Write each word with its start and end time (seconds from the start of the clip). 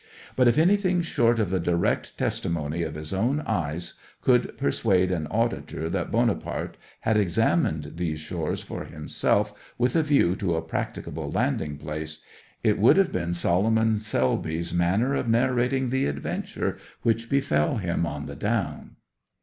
But 0.35 0.47
if 0.47 0.57
anything 0.57 1.03
short 1.03 1.39
of 1.39 1.51
the 1.51 1.59
direct 1.59 2.17
testimony 2.17 2.81
of 2.81 2.95
his 2.95 3.13
own 3.13 3.41
eyes 3.41 3.93
could 4.23 4.57
persuade 4.57 5.11
an 5.11 5.27
auditor 5.27 5.91
that 5.91 6.09
Bonaparte 6.11 6.75
had 7.01 7.17
examined 7.17 7.91
these 7.97 8.19
shores 8.19 8.63
for 8.63 8.85
himself 8.85 9.53
with 9.77 9.95
a 9.95 10.01
view 10.01 10.35
to 10.37 10.55
a 10.55 10.61
practicable 10.63 11.31
landing 11.31 11.77
place, 11.77 12.23
it 12.63 12.79
would 12.79 12.97
have 12.97 13.11
been 13.11 13.35
Solomon 13.35 13.97
Selby's 13.97 14.73
manner 14.73 15.13
of 15.13 15.27
narrating 15.27 15.91
the 15.91 16.07
adventure 16.07 16.79
which 17.03 17.29
befell 17.29 17.77
him 17.77 18.07
on 18.07 18.25
the 18.25 18.35
down. 18.35 18.95